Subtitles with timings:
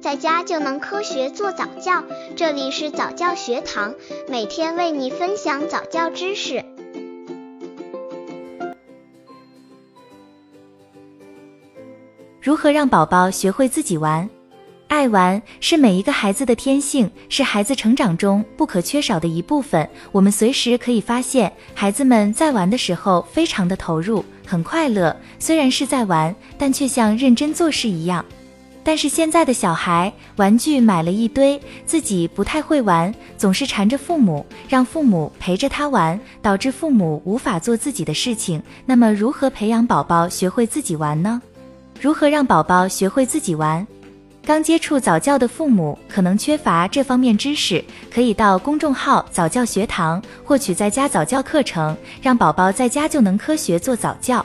[0.00, 2.02] 在家就能科学做早教。
[2.34, 3.94] 这里是早教学堂，
[4.28, 6.64] 每天为你分享早教知识。
[12.40, 14.28] 如何让宝宝学会自己玩？
[14.88, 19.86] 爱玩是每一个孩子的天性，是孩子成长中不可缺少的一部分。
[20.12, 25.14] 我们随时可以发现，孩子们在玩的时候非常的投入，很快乐。
[25.38, 28.24] 虽然是在玩，但却像认真做事一样。
[28.90, 38.60] 但是现在的小孩，玩具买了一堆，自己不太会玩，总是缠着父母，让父母陪着他玩，导致父母无法做自己的事情。
[38.84, 41.40] 那么，如何培养宝宝学会自己玩呢？
[42.00, 43.86] 如何让宝宝学会自己玩？
[44.44, 54.44] 刚接触早教的父母可能缺乏这方面知识，可以到公众号早教学堂获取在家早教课程，让宝宝在家就能科学做早教。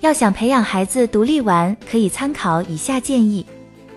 [0.00, 3.46] 要想培养孩子独立玩，可以参考以下建议：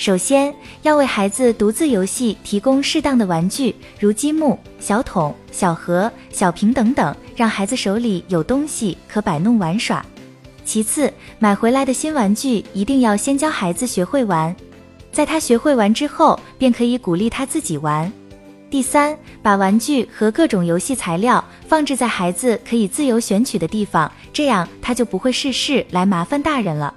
[0.00, 10.02] 首先，要为孩子独自游戏提供适当的玩具，如积木、小桶、小盒、小瓶等等，让孩子手里有东西可摆弄玩耍。
[10.64, 14.56] 其次，买回来的新玩具一定要先教孩子学会玩。
[15.12, 18.10] 在他学会玩之后，便可以鼓励他自己玩。
[18.70, 26.94] 第三，把玩具和各种游戏材料放置在孩子可以自由选取的地方，这样他就不会事事来麻烦大人了。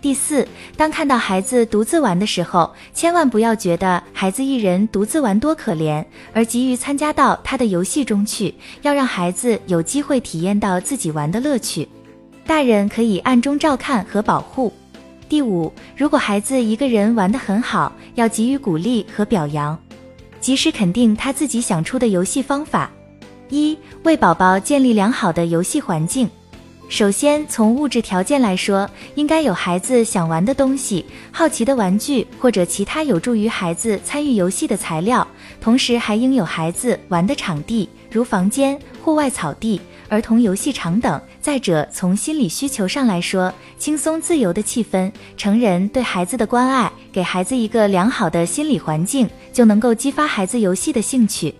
[0.00, 0.48] 第四，
[0.78, 11.86] 当看到孩子独自玩的时候，千万不要觉得孩子一人独自玩多可怜，而急于参加到他的游戏中去，要让孩子有机会体验到自己玩的乐趣。
[12.46, 14.72] 大人可以暗中照看和保护。
[15.28, 19.78] 第五，如果孩子一个人玩得很好，要给予鼓励和表扬，
[20.40, 22.90] 及时肯定他自己想出的游戏方法。
[23.50, 26.28] 一，为宝宝建立良好的游戏环境。
[26.90, 35.26] 首先，从物质条件来说，应该有孩子想玩的东西、好奇的玩具或者其他有助于孩子参与游戏的材料，
[35.60, 39.80] 同时还应有孩子玩的场地，如房间、户外草地。
[40.08, 41.20] 儿童游戏场等。
[41.40, 51.54] 再者，从心理需求上来说，轻松自由的气氛，成人对孩子的关爱，给孩子一个良好的心理环境，就能够激发孩子游戏的兴趣。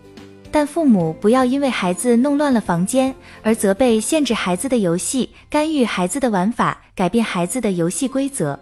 [0.51, 8.59] 但父母不要因为孩子弄乱了房间而责备、限制孩子的游戏，干预孩子的玩法，改变孩子的游戏规则。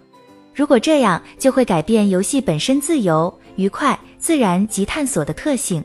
[0.54, 5.82] 如果这样，就会改变游戏本身自由、愉快、自然及探索的特性。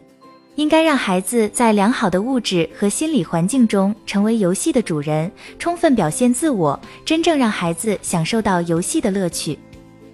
[0.55, 9.57] 应该让孩子在良好的物质和心理环境中成为游戏的主人，充分表现自我，真正让孩子享受到游戏的乐趣。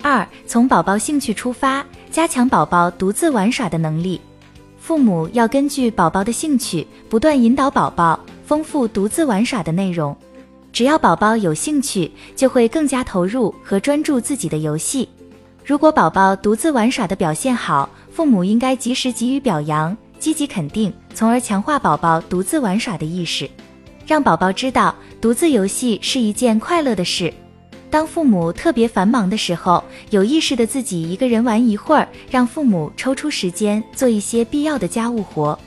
[0.02, 4.22] 二、从宝宝兴趣出发，加强宝宝独自玩耍的能力。
[4.80, 10.16] 父母要根据宝宝的兴趣，不断引导宝宝，丰富独自玩耍的内容。
[10.72, 15.08] 只要宝宝有兴趣，就会更加投入和专注自己的游戏。
[15.64, 19.96] 如果宝宝独自玩耍的表现好，父母应该及时给予表扬。
[20.18, 23.50] 积极肯定，从而强化宝宝独自玩耍的意识，
[24.06, 27.34] 让宝宝知道独自游戏是一件快乐的事。
[27.90, 35.58] 当父母特别繁忙的时候，有意识的自己一个人玩一会儿，让父母抽出时间做一些必要的家务活。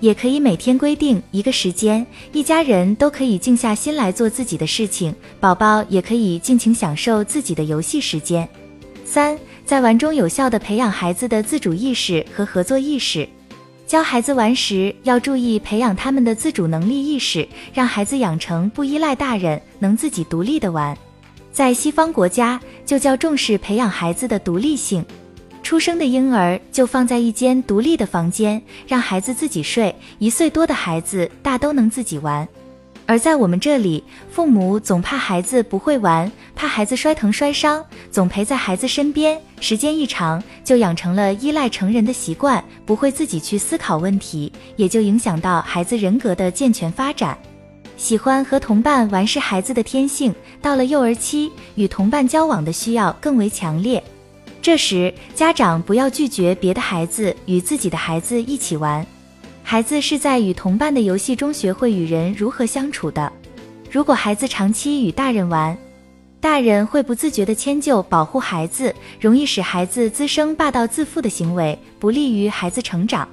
[0.00, 8.46] 也可以每天规定一个时间，一家人都可以静下心来做自己的事情，宝宝也可以尽情享受自己的游戏时间。
[9.04, 13.26] 三，在玩中有效的培养孩子的自主意识和合作意识。
[13.86, 20.96] 教孩子玩时，要注意培养他们的自主能力意识，让孩子养成不依赖大人、能自己独立的玩。
[21.54, 25.06] 在西方国家，就较重视培养孩子的独立性，
[25.62, 32.46] 出生的婴儿就放在一间独立的房间，让孩子自己睡，一岁多的孩子大都能自己玩。
[33.06, 47.38] 而在我们这里，父母总怕孩子不会玩，怕孩子摔疼摔伤，总陪在孩子身边，时间一长，就养成了依赖成人的习惯，不会自己去思考问题，也就影响到孩子人格的健全发展。
[47.96, 54.02] 喜欢和同伴玩是孩子的天性，到了幼儿期，与同伴交往的需要更为强烈。
[54.60, 59.06] 这时，家长不要拒绝别的孩子与自己的孩子一起玩。
[59.62, 63.32] 孩子是在与同伴的游戏中学会与人如何相处的。
[63.90, 65.76] 如果孩子长期与大人玩，
[66.40, 73.26] 大人会不自觉地迁就保护孩子，容易使孩子滋生霸道自负的行为，不利于孩子成长。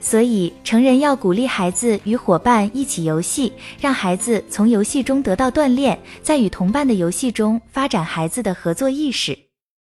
[0.00, 9.47] 所以，成人要鼓励孩子与伙伴一起游戏，让孩子从游戏中得到锻炼，在与同伴的游戏中发展孩子的合作意识。